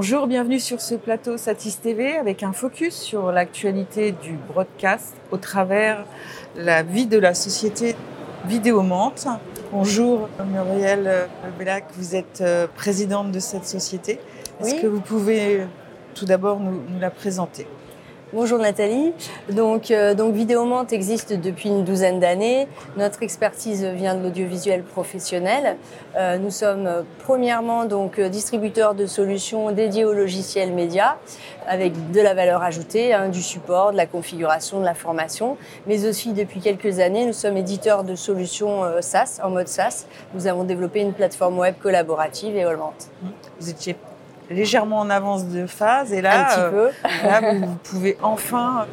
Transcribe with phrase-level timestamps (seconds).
[0.00, 5.38] Bonjour, bienvenue sur ce plateau Satis TV avec un focus sur l'actualité du broadcast au
[5.38, 6.04] travers
[6.54, 7.96] la vie de la société
[8.46, 9.26] Vidéomante.
[9.72, 14.20] Bonjour Muriel Bellac, vous êtes euh, présidente de cette société.
[14.60, 15.66] Est-ce que vous pouvez
[16.14, 17.66] tout d'abord nous, nous la présenter?
[18.34, 19.14] Bonjour Nathalie.
[19.48, 22.68] Donc, euh, donc Vidéomante existe depuis une douzaine d'années.
[22.98, 25.78] Notre expertise vient de l'audiovisuel professionnel.
[26.14, 31.16] Euh, nous sommes euh, premièrement donc euh, distributeurs de solutions dédiées au logiciel média
[31.66, 35.56] avec de la valeur ajoutée, hein, du support, de la configuration, de la formation.
[35.86, 40.04] Mais aussi depuis quelques années, nous sommes éditeurs de solutions euh, SaaS en mode SaaS.
[40.34, 43.08] Nous avons développé une plateforme web collaborative et Allmante.
[43.58, 43.96] Vous étiez
[44.50, 46.88] légèrement en avance de phase et là, Un peu.
[47.24, 48.86] là vous, vous pouvez enfin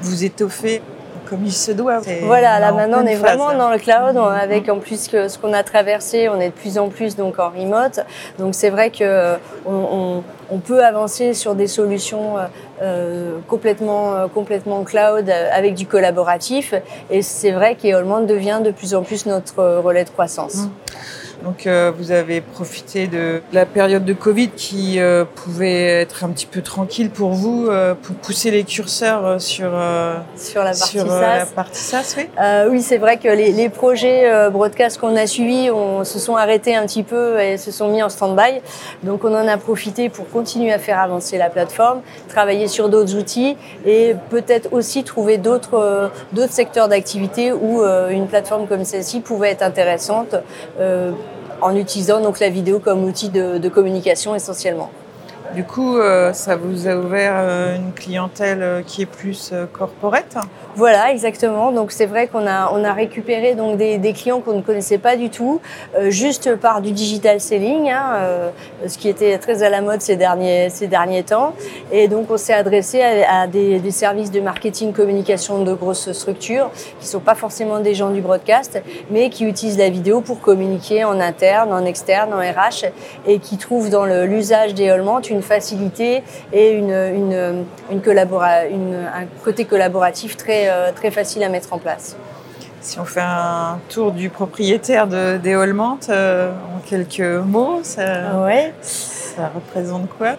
[0.00, 0.82] vous étoffer
[1.30, 2.00] comme il se doit.
[2.24, 3.56] Voilà, là en maintenant on est phase, vraiment là.
[3.56, 6.54] dans le cloud, on- avec en plus que ce qu'on a traversé, on est de
[6.54, 8.00] plus en plus donc en remote.
[8.38, 12.42] Donc c'est vrai que euh, on, on- on peut avancer sur des solutions euh,
[12.82, 16.74] euh, complètement euh, complètement cloud euh, avec du collaboratif.
[17.08, 20.56] Et c'est vrai qu'Eolment devient de plus en plus notre euh, relais de croissance.
[20.56, 20.70] Mm.
[21.44, 26.30] Donc euh, vous avez profité de la période de Covid qui euh, pouvait être un
[26.30, 30.70] petit peu tranquille pour vous, euh, pour pousser les curseurs euh, sur, euh, Sur la
[30.70, 31.38] partie sur euh, SaaS.
[31.38, 32.28] la partie SaaS, oui.
[32.40, 36.18] Euh, oui, c'est vrai que les, les projets euh, broadcast qu'on a suivis on, se
[36.18, 38.62] sont arrêtés un petit peu et se sont mis en stand-by.
[39.02, 43.14] Donc on en a profité pour continuer à faire avancer la plateforme, travailler sur d'autres
[43.16, 48.84] outils et peut-être aussi trouver d'autres euh, d'autres secteurs d'activité où euh, une plateforme comme
[48.84, 50.36] celle-ci pouvait être intéressante
[50.80, 51.12] euh,
[51.60, 54.90] en utilisant donc la vidéo comme outil de, de communication essentiellement.
[55.52, 60.36] Du coup, euh, ça vous a ouvert euh, une clientèle euh, qui est plus corporate.
[60.76, 61.70] Voilà, exactement.
[61.70, 64.98] Donc c'est vrai qu'on a on a récupéré donc des, des clients qu'on ne connaissait
[64.98, 65.60] pas du tout,
[65.96, 68.50] euh, juste par du digital selling, hein, euh,
[68.88, 71.54] ce qui était très à la mode ces derniers ces derniers temps.
[71.92, 76.70] Et donc on s'est adressé à, des, des services de marketing communication de grosses structures
[76.98, 81.04] qui sont pas forcément des gens du broadcast, mais qui utilisent la vidéo pour communiquer
[81.04, 82.86] en interne, en externe, en RH,
[83.28, 86.22] et qui trouvent dans l'usage des Allments une facilité
[86.52, 91.72] et une une une, collabora- une un côté collaboratif très euh, très facile à mettre
[91.72, 92.16] en place.
[92.80, 95.54] Si on fait un tour du propriétaire de, des
[96.10, 97.20] euh, en quelques
[97.54, 98.74] mots, ça, Ouais.
[98.82, 100.32] ça représente quoi?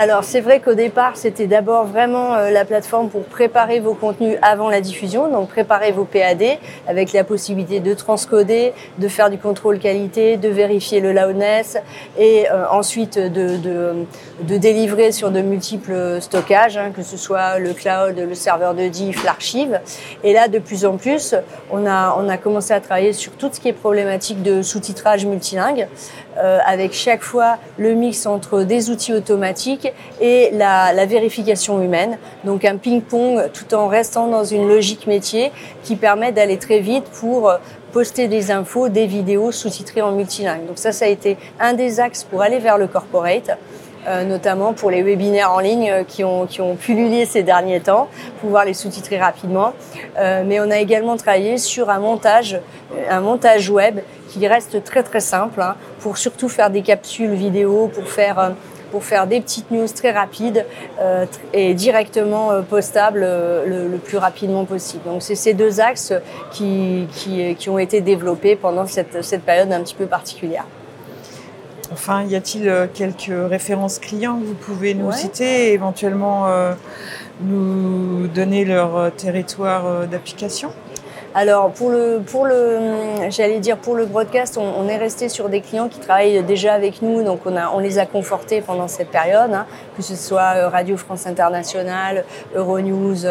[0.00, 4.38] Alors c'est vrai qu'au départ c'était d'abord vraiment euh, la plateforme pour préparer vos contenus
[4.42, 6.44] avant la diffusion, donc préparer vos PAD
[6.86, 11.78] avec la possibilité de transcoder, de faire du contrôle qualité, de vérifier le loudness
[12.16, 14.06] et euh, ensuite de,
[14.40, 19.24] délivrer sur de multiples stockages, hein, que ce soit le cloud, le serveur de diff,
[19.24, 19.80] l'archive.
[20.22, 21.34] Et là de plus en plus
[21.72, 25.26] on a, on a commencé à travailler sur tout ce qui est problématique de sous-titrage
[25.26, 25.88] multilingue
[26.38, 32.18] euh, avec chaque fois le mix entre des outils automatiques et la, la vérification humaine.
[32.44, 37.04] Donc un ping-pong tout en restant dans une logique métier qui permet d'aller très vite
[37.20, 37.56] pour euh,
[37.92, 40.66] poster des infos, des vidéos sous-titrées en multilingue.
[40.66, 43.50] Donc ça, ça a été un des axes pour aller vers le corporate.
[44.06, 47.80] euh, notamment pour les webinaires en ligne euh, qui ont, qui ont pullulé ces derniers
[47.80, 48.08] temps,
[48.40, 49.72] pouvoir les sous-titrer rapidement.
[50.16, 52.60] Mais on a également travaillé sur un montage,
[53.08, 57.90] un montage web qui reste très très simple hein, pour surtout faire des capsules vidéo,
[57.94, 58.50] pour faire euh,
[58.90, 60.64] pour faire des petites news très rapides
[60.98, 65.04] euh, et directement euh, postables euh, le, le plus rapidement possible.
[65.04, 66.14] Donc c'est ces deux axes
[66.52, 70.64] qui, qui, qui ont été développés pendant cette, cette période un petit peu particulière.
[71.92, 75.16] Enfin, y a-t-il quelques références clients que vous pouvez nous Ouais.
[75.16, 76.46] citer et éventuellement
[77.42, 80.70] nous donner leur territoire d'application?
[81.40, 85.60] Alors pour le pour le j'allais dire pour le broadcast, on, est resté sur des
[85.60, 89.10] clients qui travaillent déjà avec nous, donc on a on les a confortés pendant cette
[89.10, 89.64] période, hein,
[89.96, 92.24] que ce soit euh, Radio France Internationale,
[92.56, 93.24] Euronews,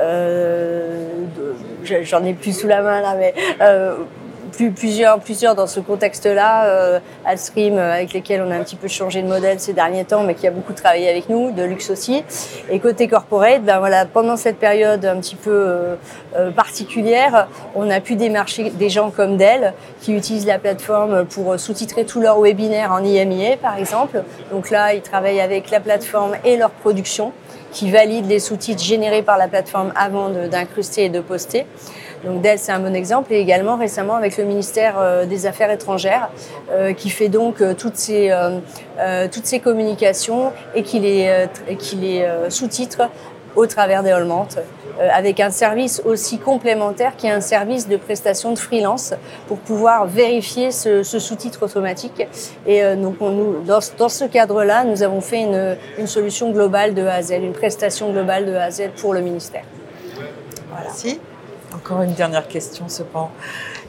[0.00, 1.06] euh,
[1.84, 3.94] j'en ai plus sous la main là, mais euh,
[4.52, 8.76] plus, plusieurs, plusieurs dans ce contexte-là, euh, Alstream, euh, avec lesquels on a un petit
[8.76, 11.62] peu changé de modèle ces derniers temps, mais qui a beaucoup travaillé avec nous, de
[11.62, 12.22] luxe aussi.
[12.70, 15.96] Et côté corporate, ben voilà, pendant cette période un petit peu euh,
[16.36, 21.58] euh, particulière, on a pu démarcher des gens comme Dell, qui utilisent la plateforme pour
[21.58, 24.22] sous-titrer tous leurs webinaires en IMIA, par exemple.
[24.50, 27.32] Donc là, ils travaillent avec la plateforme et leur production,
[27.72, 31.66] qui valident les sous-titres générés par la plateforme avant d'incruster et de poster.
[32.24, 33.32] Donc Dell, c'est un bon exemple.
[33.32, 36.30] Et également récemment avec le ministère euh, des Affaires étrangères,
[36.70, 38.32] euh, qui fait donc euh, toutes ces
[39.32, 41.46] toutes ces communications et qui les
[42.00, 43.08] les sous-titre
[43.56, 44.46] au travers d'Eolment,
[45.00, 49.12] euh, avec un service aussi complémentaire qui est un service de prestation de freelance
[49.46, 52.26] pour pouvoir vérifier ce, sous-titre automatique.
[52.66, 55.42] Et donc, nous, dans, ce cadre-là, nous avons fait
[55.98, 58.68] une, solution globale de A une prestation globale de A
[59.00, 59.64] pour le ministère.
[60.70, 60.84] Voilà.
[60.86, 61.20] Merci.
[61.74, 63.30] Encore une dernière question, cependant.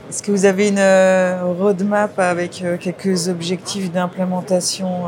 [0.10, 5.08] Est-ce que vous avez une euh, roadmap avec quelques objectifs d'implémentation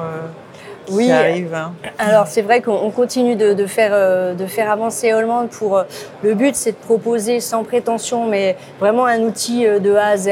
[0.92, 1.12] oui.
[1.12, 1.74] Hein.
[1.98, 5.83] Alors c'est vrai qu'on continue de, faire, euh, de faire avancer Holland pour euh,
[6.24, 10.18] le but c'est de proposer sans prétention mais vraiment un outil euh, de A à
[10.18, 10.30] Z,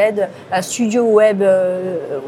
[0.51, 1.43] un studio web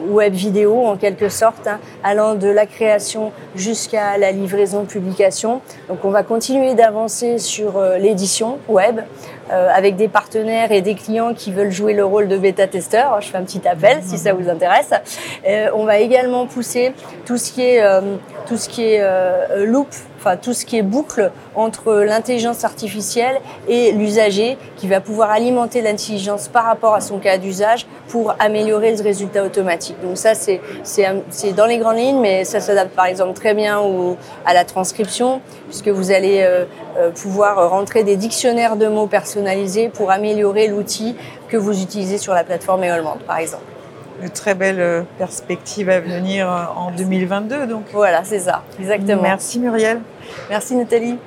[0.10, 5.62] web vidéo en quelque sorte, hein, allant de la création jusqu'à la livraison publication.
[5.88, 9.02] Donc on va continuer d'avancer sur l'édition web.
[9.50, 13.22] Avec des partenaires et des clients qui veulent jouer le rôle de bêta-testeur.
[13.22, 14.92] Je fais un petit appel si ça vous intéresse.
[15.74, 16.94] on va également pousser
[17.26, 17.84] tout ce qui est
[18.46, 19.88] tout ce qui est euh, loop,
[20.26, 25.82] enfin tout ce qui est boucle entre l'intelligence artificielle et l'usager qui va pouvoir alimenter
[25.82, 29.98] l'intelligence par rapport à son cas d'usage pour améliorer le résultat automatique.
[30.02, 30.62] Donc ça c'est
[31.54, 33.80] dans les grandes lignes, mais ça s'adapte par exemple très bien
[34.46, 36.66] à la transcription puisque vous allez euh,
[36.98, 41.16] euh, pouvoir rentrer des dictionnaires de mots personnalisés pour améliorer l'outil
[41.50, 43.75] que vous utilisez sur la plateforme Eolment par exemple
[44.22, 47.68] de très belles euh, perspectives à venir euh, en 2022.
[47.68, 47.86] Donc.
[47.94, 49.22] Voilà, c'est ça, exactement.
[49.22, 50.02] Merci Muriel.
[50.50, 51.18] Merci Nathalie.